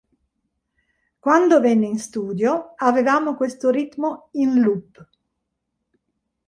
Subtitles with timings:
[1.19, 5.09] Quando venne in studio, avevamo questo ritmo in loop.